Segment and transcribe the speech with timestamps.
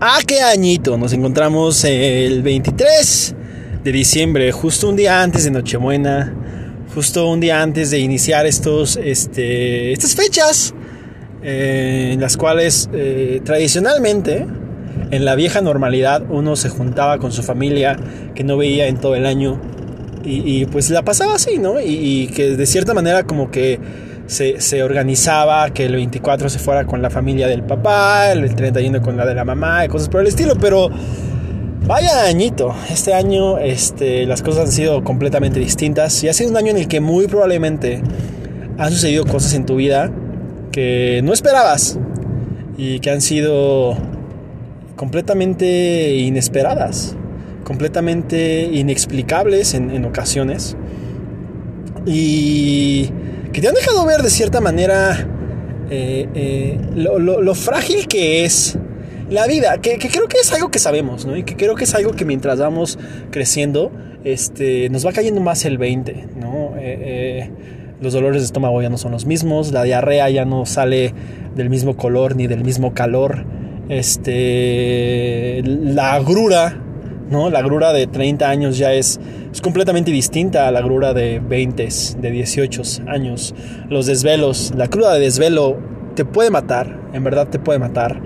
[0.00, 0.98] Ah, qué añito.
[0.98, 3.34] Nos encontramos el 23
[3.84, 6.34] de diciembre, justo un día antes de Nochebuena,
[6.94, 10.74] justo un día antes de iniciar estos, este, estas fechas,
[11.42, 14.46] eh, en las cuales eh, tradicionalmente,
[15.10, 17.96] en la vieja normalidad, uno se juntaba con su familia
[18.34, 19.60] que no veía en todo el año
[20.24, 21.80] y, pues la pasaba así, ¿no?
[21.80, 23.78] Y que de cierta manera como que
[24.26, 29.16] se, organizaba que el 24 se fuera con la familia del papá, el 31 con
[29.16, 30.90] la de la mamá y cosas por el estilo, pero
[31.86, 36.56] vaya añito, este año este, las cosas han sido completamente distintas y ha sido un
[36.56, 38.02] año en el que muy probablemente
[38.78, 40.10] han sucedido cosas en tu vida
[40.72, 41.98] que no esperabas
[42.76, 43.96] y que han sido
[44.96, 47.16] completamente inesperadas,
[47.64, 50.76] completamente inexplicables en, en ocasiones.
[52.04, 53.10] Y
[53.56, 55.26] que te han dejado ver de cierta manera
[55.88, 58.78] eh, eh, lo, frágil que es
[59.30, 61.38] la vida, que, creo que es algo que sabemos, ¿no?
[61.38, 62.98] Y que creo que es algo que mientras vamos
[63.30, 63.90] creciendo,
[64.24, 66.74] este, nos va cayendo más el 20, ¿no?
[66.76, 67.50] Eh,
[68.02, 71.14] los dolores de estómago ya no son los mismos, la diarrea ya no sale
[71.54, 73.46] del mismo color ni del mismo calor,
[73.88, 76.78] este, la agrura,
[77.30, 77.50] ¿no?
[77.50, 79.20] La agrura de 30 años ya es
[79.56, 83.54] es completamente distinta a la grura de 20, de 18 años.
[83.88, 85.78] Los desvelos, la cruda de desvelo
[86.14, 88.20] te puede matar, en verdad te puede matar.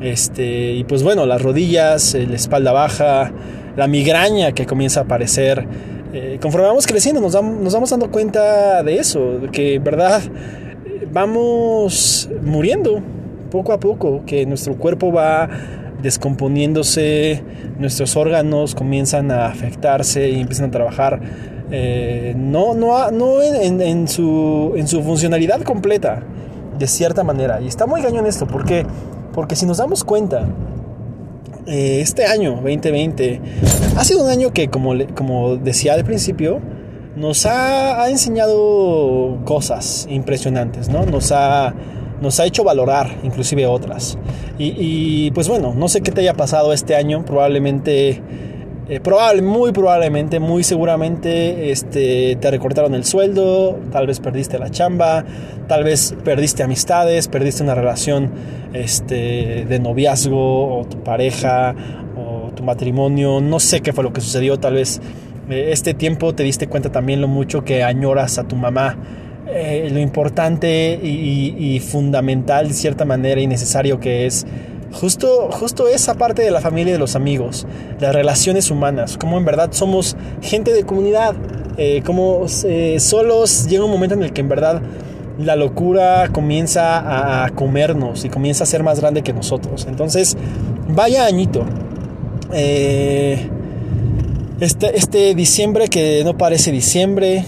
[0.00, 3.30] Este, y pues bueno, las rodillas, la espalda baja,
[3.76, 5.64] la migraña que comienza a aparecer.
[6.12, 10.22] Eh, conforme vamos creciendo nos, nos vamos dando cuenta de eso, de que en verdad
[11.12, 13.00] vamos muriendo
[13.52, 15.48] poco a poco, que nuestro cuerpo va
[16.04, 17.42] descomponiéndose,
[17.78, 21.20] nuestros órganos comienzan a afectarse y empiezan a trabajar
[21.70, 26.22] eh, no, no, no en, su, en su funcionalidad completa,
[26.78, 27.60] de cierta manera.
[27.62, 28.64] Y está muy cañón esto, ¿por
[29.32, 30.46] Porque si nos damos cuenta,
[31.66, 33.40] eh, este año 2020
[33.96, 36.60] ha sido un año que, como, como decía al principio,
[37.16, 41.06] nos ha, ha enseñado cosas impresionantes, ¿no?
[41.06, 41.72] Nos ha
[42.20, 44.18] nos ha hecho valorar inclusive otras.
[44.58, 48.22] Y, pues bueno, no sé qué te haya pasado este año, probablemente...
[48.86, 54.68] Eh, probable, muy probablemente, muy seguramente este, te recortaron el sueldo, tal vez perdiste la
[54.68, 55.24] chamba,
[55.68, 58.30] tal vez perdiste amistades, perdiste una relación
[58.74, 61.74] este, de noviazgo o tu pareja
[62.14, 65.00] o tu matrimonio, no sé qué fue lo que sucedió, tal vez
[65.48, 68.98] eh, este tiempo te diste cuenta también lo mucho que añoras a tu mamá
[69.56, 74.44] eh, lo importante y, fundamental de cierta manera y necesario que es
[74.90, 77.64] justo, justo esa parte de la familia y de los amigos,
[78.00, 81.36] las relaciones humanas, como en verdad somos gente de comunidad,
[81.76, 84.82] eh, como eh, solos llega un momento en el que en verdad
[85.38, 89.86] la locura comienza a comernos y comienza a ser más grande que nosotros.
[89.88, 90.36] Entonces,
[90.88, 91.64] vaya añito.
[94.60, 97.44] este, este diciembre que no parece diciembre,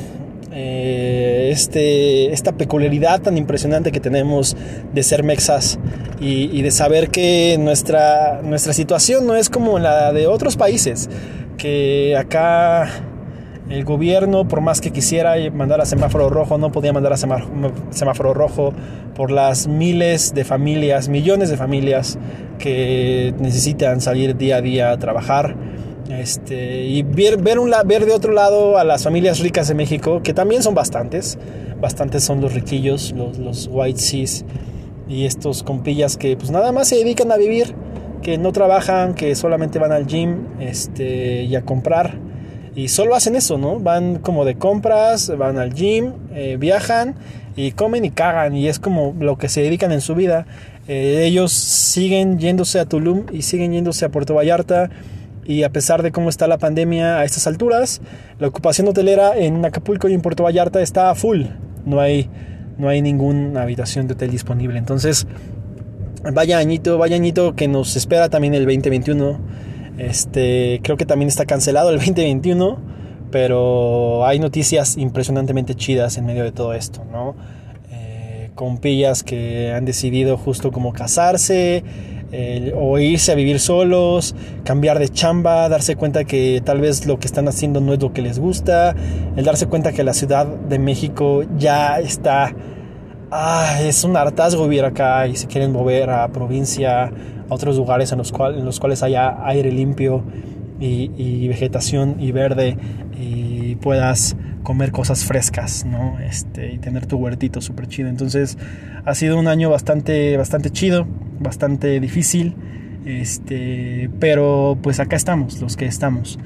[1.51, 4.57] este, esta peculiaridad tan impresionante que tenemos
[4.93, 5.79] de ser mexas
[6.21, 11.09] y, de saber que nuestra, nuestra situación no es como la de otros países,
[11.59, 12.89] que acá
[13.69, 18.33] el gobierno, por más que quisiera mandar a semáforo rojo, no podía mandar a semáforo
[18.33, 18.73] rojo
[19.15, 22.19] por las miles de familias, millones de familias
[22.59, 25.57] que necesitan salir día a día a trabajar
[26.11, 30.62] este, y ver, ver, de otro lado a las familias ricas de México, que también
[30.62, 31.39] son bastantes.
[31.81, 34.45] Bastantes son los riquillos, los, los white seas
[35.09, 37.75] y estos compillas que pues nada más se dedican a vivir,
[38.22, 42.19] que no trabajan, que solamente van al gym este, y a comprar.
[42.75, 43.78] Y solo hacen eso, ¿no?
[43.78, 47.15] Van como de compras, van al gym, eh, viajan
[47.56, 48.55] y comen y cagan.
[48.55, 50.47] Y es como lo que se dedican en su vida.
[50.87, 54.91] Eh, ellos siguen yéndose a Tulum y siguen yéndose a Puerto Vallarta
[55.47, 58.01] y a pesar de cómo está la pandemia a estas alturas,
[58.39, 61.45] la ocupación hotelera en Acapulco y en Puerto Vallarta está full.
[61.84, 62.29] No hay,
[62.79, 64.79] no hay ninguna habitación de hotel disponible.
[64.79, 65.27] Entonces,
[66.33, 69.39] vaya añito, vaya añito que nos espera también el 2021.
[69.98, 72.78] Este, creo que también está cancelado el 2021,
[73.31, 77.37] pero hay noticias impresionantemente chidas en medio de todo esto, ¿no?
[77.92, 81.84] Eh, con pillas que han decidido justo como casarse,
[82.75, 84.34] o irse a vivir solos,
[84.65, 88.13] cambiar de chamba, darse cuenta que tal vez lo que están haciendo no es lo
[88.13, 88.95] que les gusta,
[89.37, 92.55] el darse cuenta que la Ciudad de México ya está,
[93.31, 98.13] ah, es un hartazgo vivir acá y se quieren mover a provincia, a otros lugares
[98.13, 100.25] en los, cuales, en los cuales haya aire limpio
[100.81, 102.77] y, y vegetación y verde
[103.19, 106.19] y puedas comer cosas frescas, ¿no?
[106.19, 108.09] Este, y tener tu huertito súper chido.
[108.09, 108.59] Entonces,
[109.05, 111.07] ha sido un año bastante, bastante chido,
[111.41, 112.54] bastante difícil.
[113.04, 116.38] Este, pero pues acá estamos, los que estamos.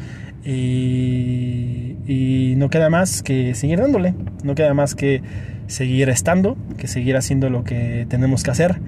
[0.44, 5.22] Y, y, no queda más que seguir dándole, no queda más que
[5.66, 8.80] seguir estando, que seguir haciendo lo que tenemos que hacer,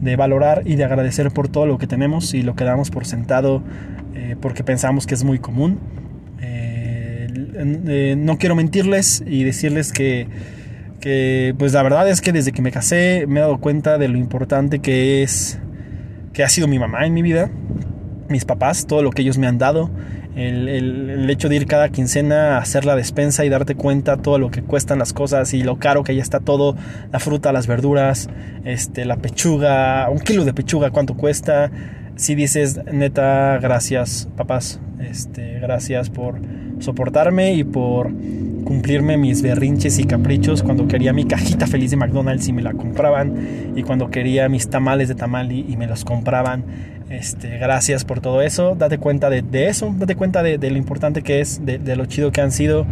[0.00, 3.06] de valorar y de agradecer por todo lo que tenemos y lo que damos por
[3.06, 3.62] sentado
[4.30, 5.78] eh, porque pensamos que es muy común.
[6.40, 10.28] Eh, eh, no quiero mentirles y decirles que,
[11.00, 14.08] que, pues la verdad es que desde que me casé me he dado cuenta de
[14.08, 15.58] lo importante que es,
[16.32, 17.50] que ha sido mi mamá en mi vida,
[18.28, 19.90] mis papás, todo lo que ellos me han dado
[20.36, 24.50] el, hecho de ir cada quincena a hacer la despensa y darte cuenta todo lo
[24.50, 26.76] que cuestan las cosas y lo caro que ya está todo,
[27.12, 28.28] la fruta, las verduras,
[28.64, 31.70] este, la pechuga, un kilo de pechuga, cuánto cuesta.
[32.16, 36.38] Si dices, neta, gracias, papás, este, gracias por
[36.78, 38.10] soportarme y por
[38.70, 42.72] cumplirme mis berrinches y caprichos cuando quería mi cajita feliz de McDonald's y me la
[42.72, 46.64] compraban y cuando quería mis tamales de tamal y me los compraban
[47.10, 48.76] este, gracias por todo eso.
[48.76, 49.92] Date cuenta de, eso.
[49.98, 52.86] Date cuenta de, lo importante que es, de, lo chido que han sido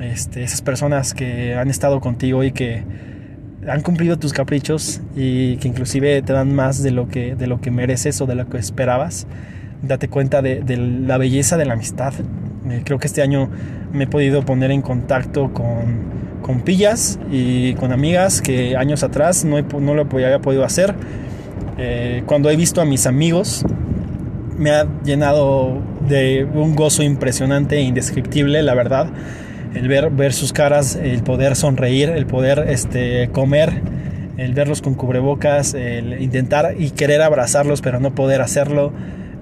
[0.00, 2.82] este, esas personas que han estado contigo y que
[3.68, 7.60] han cumplido tus caprichos y que inclusive te dan más de lo que, de lo
[7.60, 9.28] que mereces o de lo que esperabas.
[9.82, 12.14] Date cuenta de, la belleza de la amistad.
[12.84, 13.48] Creo que este año
[13.92, 19.44] me he podido poner en contacto con, con pillas y con amigas que años atrás
[19.44, 20.94] no, no lo había podido hacer
[21.78, 23.64] eh, cuando he visto a mis amigos,
[24.56, 29.08] me ha llenado de un gozo impresionante e indescriptible, la verdad.
[29.74, 33.82] El ver, ver sus caras, el poder sonreír, el poder este, comer,
[34.38, 38.92] el verlos con cubrebocas, el intentar y querer abrazarlos, pero no poder hacerlo.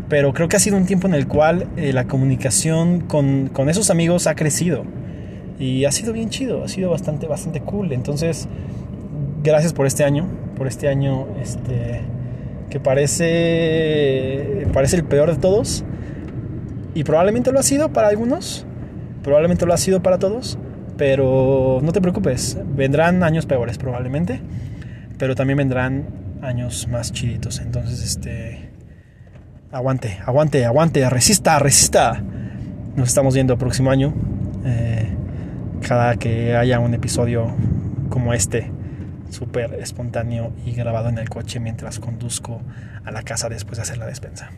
[0.09, 3.69] Pero creo que ha sido un tiempo en el cual eh, la comunicación con, con,
[3.69, 4.85] esos amigos ha crecido.
[5.59, 7.93] Y ha sido bien chido, ha sido bastante, bastante cool.
[7.93, 8.49] Entonces,
[9.43, 12.03] gracias por este año, por este año, este
[12.75, 15.85] que parece, parece el peor de todos.
[16.93, 18.67] Y probablemente lo ha sido para algunos,
[19.23, 20.59] probablemente lo ha sido para todos,
[20.97, 24.41] pero no te preocupes, vendrán años peores probablemente,
[25.19, 26.07] pero también vendrán
[26.43, 27.61] años más chiditos.
[27.61, 28.71] Entonces, este,
[29.75, 32.23] aguante, aguante, aguante, resista, resista.
[32.95, 34.15] Nos estamos viendo el próximo año,
[34.65, 35.13] eh,
[35.87, 37.53] cada que haya un episodio
[38.09, 38.71] como este
[39.31, 42.63] súper espontáneo y grabado en el coche mientras conduzco
[43.05, 44.51] a la casa después de hacer la despensa.